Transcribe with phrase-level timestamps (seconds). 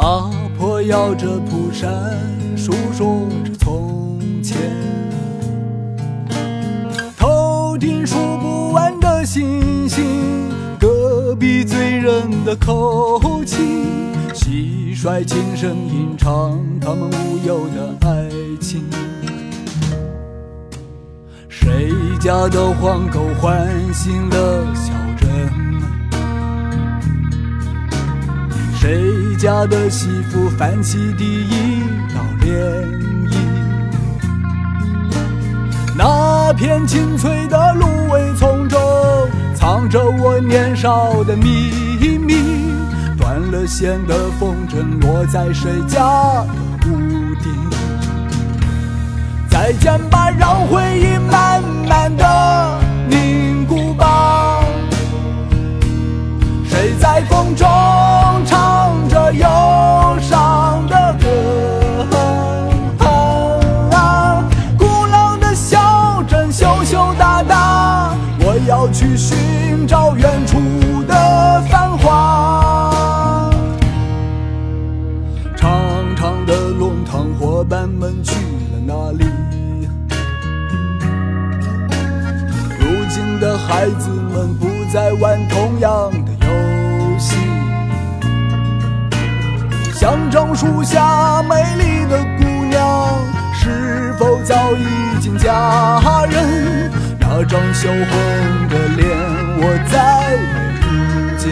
[0.00, 1.92] 阿婆摇着蒲扇，
[2.56, 4.56] 诉说着从前。
[7.18, 10.48] 头顶数不完的星星，
[10.80, 13.58] 隔壁醉人的口气，
[14.32, 18.26] 蟋蟀轻声吟唱他们无忧的爱
[18.58, 18.82] 情。
[21.46, 25.28] 谁家的黄狗唤醒了小镇？
[28.80, 31.82] 谁家的媳妇泛起第一
[32.14, 32.48] 道涟
[33.28, 33.36] 漪？
[35.94, 38.80] 那片青翠的芦苇丛中，
[39.54, 41.70] 藏着我年少的秘
[42.16, 42.72] 密。
[43.18, 46.46] 断了线的风筝落在谁家的
[46.86, 47.52] 屋顶？
[49.50, 51.49] 再见吧，让回忆慢
[83.80, 87.38] 孩子们不再玩同样的游戏。
[89.94, 93.08] 香樟树下美丽的姑娘，
[93.54, 94.84] 是否早已
[95.18, 96.92] 经嫁人？
[97.20, 99.16] 那张羞红的脸，
[99.56, 100.92] 我再没遇
[101.38, 101.48] 见。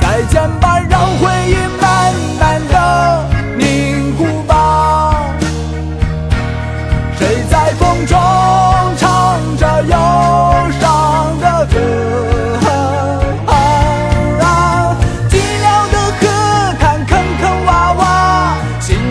[0.00, 1.26] 再见吧，让回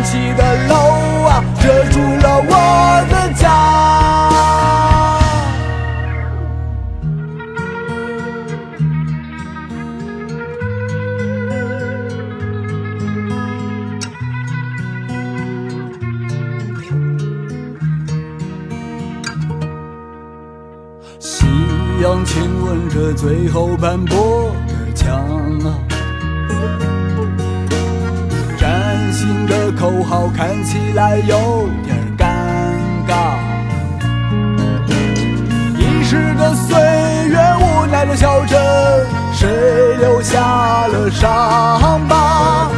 [0.10, 0.74] 起的楼
[1.28, 2.52] 啊遮住了我
[3.12, 3.46] 的家。
[21.20, 21.46] 夕
[22.02, 25.24] 阳亲吻着最后斑驳的墙
[25.62, 25.78] 啊，
[30.10, 32.26] 好看起来有点尴
[33.08, 33.38] 尬。
[35.78, 36.76] 遗失的岁
[37.28, 38.60] 月，无奈的小镇，
[39.32, 42.72] 谁留下了伤疤？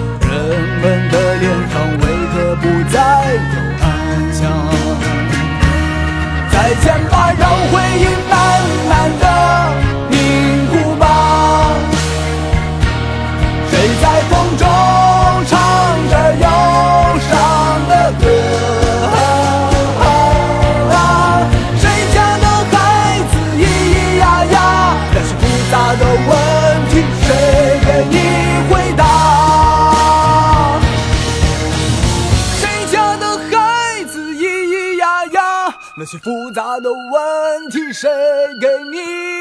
[36.12, 38.10] 些复杂的问题，谁
[38.60, 38.98] 给你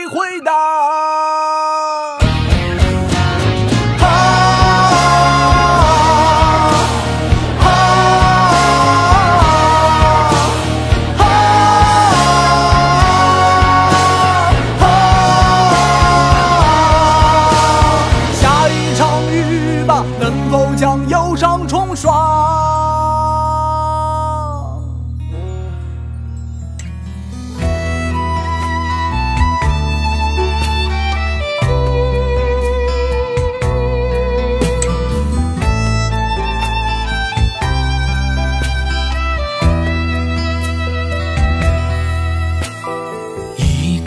[0.06, 0.52] 回答？
[0.52, 2.16] 啊
[7.58, 7.60] 啊啊
[14.78, 14.80] 啊！
[18.32, 21.79] 下一场雨吧，能否将忧伤冲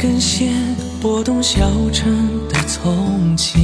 [0.04, 0.52] 根线
[1.02, 1.62] 拨动小
[1.94, 3.64] 城的从前，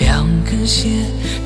[0.00, 0.90] 两根线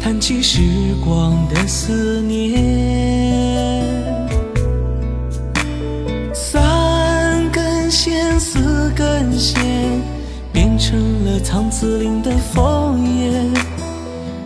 [0.03, 0.63] 弹起时
[1.05, 3.85] 光的思念，
[6.33, 9.63] 三根线，四根线
[10.55, 13.31] 变成了苍紫岭的枫叶，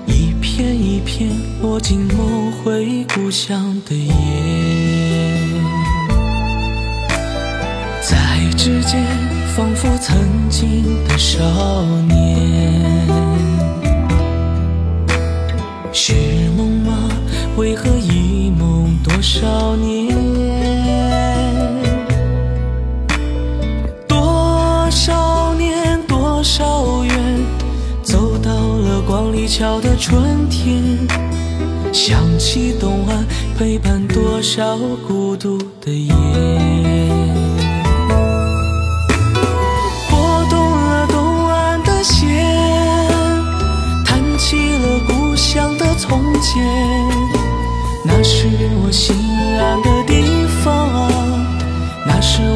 [0.06, 1.30] 一片一片
[1.62, 4.67] 落进梦回故乡的夜。
[9.58, 10.16] 仿佛曾
[10.48, 11.42] 经的少
[12.06, 13.04] 年，
[15.92, 16.14] 是
[16.56, 17.10] 梦吗？
[17.56, 20.14] 为何一梦多少年？
[24.06, 27.16] 多少年，多少缘，
[28.04, 30.84] 走到了光里桥的春天，
[31.92, 33.26] 想起东岸
[33.58, 34.78] 陪伴多少
[35.08, 36.12] 孤独的夜。
[48.04, 48.48] 那是
[48.82, 49.14] 我心
[49.58, 51.10] 爱的地方
[52.06, 52.47] 那是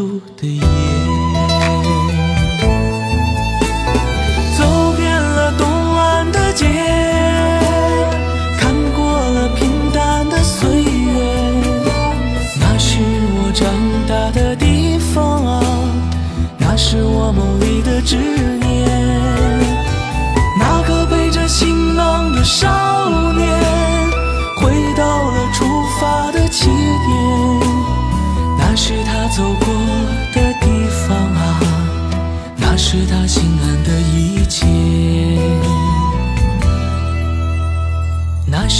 [0.00, 0.69] 路的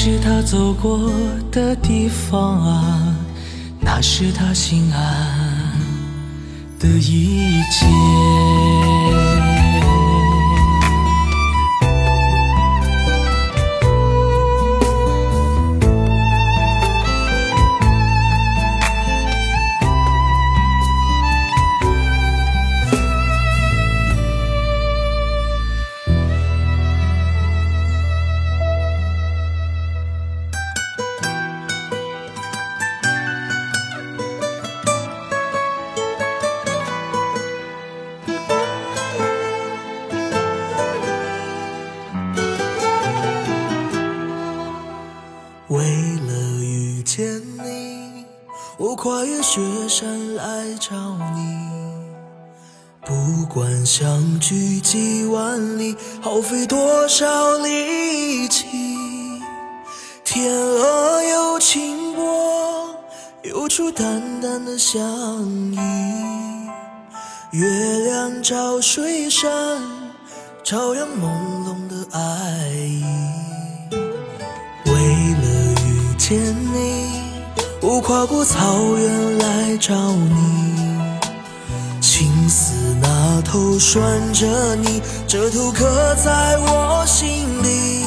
[0.03, 1.13] 是他走过
[1.53, 3.15] 的地方啊，
[3.79, 5.79] 那是他心安
[6.79, 8.60] 的一切。
[46.11, 48.25] 为了遇见你
[48.79, 51.71] 我跨越雪山来找你。
[53.07, 58.67] 不管相距几万里耗费多少力气
[60.25, 62.93] 天鹅游情波
[63.45, 65.01] 有出淡淡的香
[65.73, 65.79] 依。
[67.53, 67.69] 月
[68.05, 69.81] 亮照水山
[70.65, 71.29] 照亮朦
[71.65, 73.20] 胧的爱意。
[76.31, 76.39] 见
[76.73, 77.25] 你，
[77.81, 81.19] 我跨过草原来找你。
[82.01, 82.73] 青丝
[83.03, 84.01] 那头拴
[84.33, 88.05] 着你，这头刻在我心里。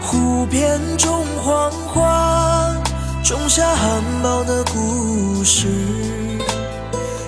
[0.00, 2.72] 湖边种黄花，
[3.24, 5.66] 种下含苞的故事。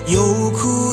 [0.07, 0.84] 有苦。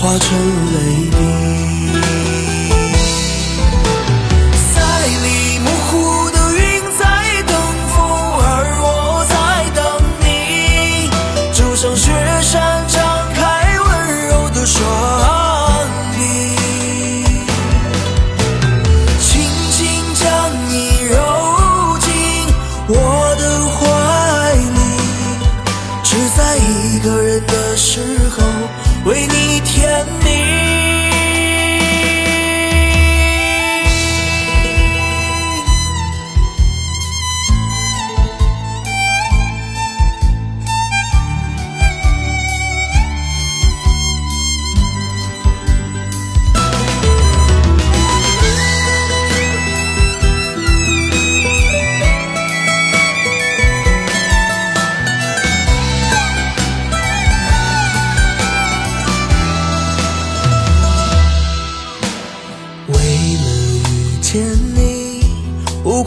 [0.00, 0.38] 化成
[0.72, 1.79] 泪滴。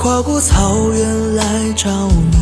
[0.04, 1.44] 跨过草原来
[1.78, 1.90] 找
[2.30, 2.38] 你，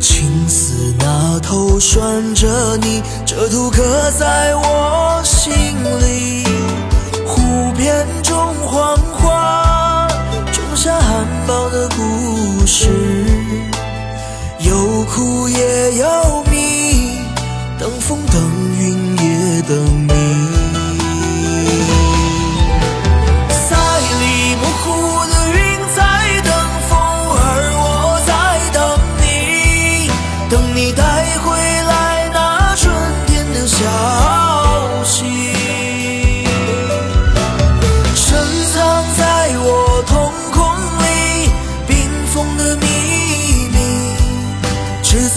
[0.00, 3.82] 青丝那头拴着你，这图刻
[4.18, 6.44] 在我心里。
[7.26, 10.06] 湖边种黄花，
[10.52, 12.88] 种下含苞的故事，
[14.60, 17.18] 有苦也有蜜，
[17.76, 18.40] 等风等
[18.78, 20.17] 云也等你。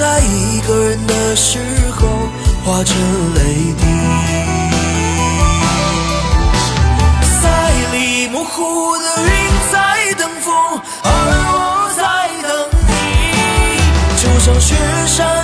[0.01, 1.59] 在一个人的时
[1.91, 2.07] 候
[2.65, 2.97] 化成
[3.35, 3.83] 泪滴。
[7.39, 9.29] 赛里木湖的云
[9.71, 11.07] 在等风，而
[11.53, 11.55] 我
[11.95, 12.01] 在
[12.41, 12.51] 等
[12.87, 12.91] 你，
[14.17, 14.73] 就像雪
[15.05, 15.40] 山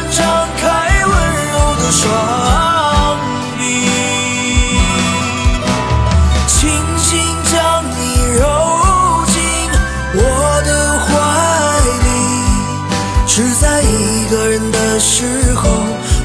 [15.19, 15.67] 时候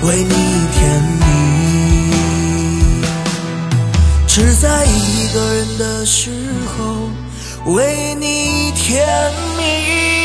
[0.02, 0.34] 为你
[0.75, 1.25] 甜蜜。
[4.26, 6.30] 只在一个人的时
[6.76, 7.08] 候
[7.72, 9.02] 为你甜
[9.56, 10.21] 蜜。